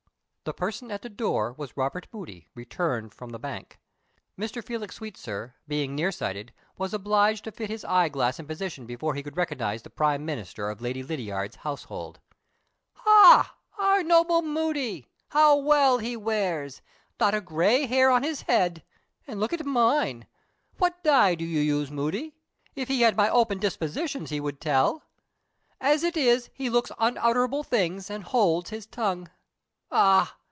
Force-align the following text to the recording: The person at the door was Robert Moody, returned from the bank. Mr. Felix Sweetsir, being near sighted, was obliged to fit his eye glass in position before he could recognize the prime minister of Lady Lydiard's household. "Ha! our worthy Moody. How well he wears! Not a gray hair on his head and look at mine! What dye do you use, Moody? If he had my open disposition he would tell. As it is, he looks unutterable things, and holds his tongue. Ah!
The 0.43 0.53
person 0.55 0.89
at 0.89 1.03
the 1.03 1.07
door 1.09 1.53
was 1.53 1.77
Robert 1.77 2.07
Moody, 2.11 2.49
returned 2.55 3.13
from 3.13 3.29
the 3.29 3.37
bank. 3.37 3.77
Mr. 4.37 4.63
Felix 4.65 4.95
Sweetsir, 4.97 5.53
being 5.67 5.93
near 5.93 6.11
sighted, 6.11 6.51
was 6.79 6.95
obliged 6.95 7.43
to 7.43 7.51
fit 7.51 7.69
his 7.69 7.85
eye 7.85 8.09
glass 8.09 8.39
in 8.39 8.47
position 8.47 8.87
before 8.87 9.13
he 9.13 9.21
could 9.21 9.37
recognize 9.37 9.83
the 9.83 9.91
prime 9.91 10.25
minister 10.25 10.69
of 10.71 10.81
Lady 10.81 11.03
Lydiard's 11.03 11.57
household. 11.57 12.19
"Ha! 12.95 13.55
our 13.77 14.03
worthy 14.03 14.47
Moody. 14.47 15.07
How 15.29 15.57
well 15.57 15.99
he 15.99 16.17
wears! 16.17 16.81
Not 17.19 17.35
a 17.35 17.39
gray 17.39 17.85
hair 17.85 18.09
on 18.09 18.23
his 18.23 18.41
head 18.41 18.83
and 19.27 19.39
look 19.39 19.53
at 19.53 19.63
mine! 19.63 20.25
What 20.79 21.03
dye 21.03 21.35
do 21.35 21.45
you 21.45 21.59
use, 21.59 21.91
Moody? 21.91 22.33
If 22.75 22.87
he 22.87 23.01
had 23.01 23.15
my 23.15 23.29
open 23.29 23.59
disposition 23.59 24.25
he 24.25 24.39
would 24.39 24.59
tell. 24.59 25.03
As 25.79 26.03
it 26.03 26.17
is, 26.17 26.49
he 26.55 26.67
looks 26.67 26.91
unutterable 26.97 27.61
things, 27.63 28.09
and 28.09 28.23
holds 28.23 28.71
his 28.71 28.87
tongue. 28.87 29.29
Ah! 29.93 30.37